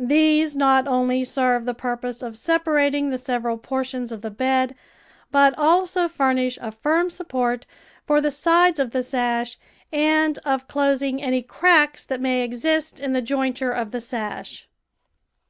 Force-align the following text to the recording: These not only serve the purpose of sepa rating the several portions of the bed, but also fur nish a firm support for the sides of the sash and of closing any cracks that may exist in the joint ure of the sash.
These 0.00 0.56
not 0.56 0.86
only 0.88 1.22
serve 1.22 1.66
the 1.66 1.74
purpose 1.74 2.22
of 2.22 2.32
sepa 2.32 2.72
rating 2.76 3.10
the 3.10 3.18
several 3.18 3.58
portions 3.58 4.10
of 4.10 4.22
the 4.22 4.30
bed, 4.30 4.74
but 5.30 5.52
also 5.58 6.08
fur 6.08 6.32
nish 6.32 6.58
a 6.62 6.72
firm 6.72 7.10
support 7.10 7.66
for 8.06 8.22
the 8.22 8.30
sides 8.30 8.80
of 8.80 8.92
the 8.92 9.02
sash 9.02 9.58
and 9.92 10.38
of 10.46 10.66
closing 10.66 11.20
any 11.22 11.42
cracks 11.42 12.06
that 12.06 12.22
may 12.22 12.40
exist 12.40 13.00
in 13.00 13.12
the 13.12 13.20
joint 13.20 13.60
ure 13.60 13.70
of 13.72 13.90
the 13.90 14.00
sash. 14.00 14.66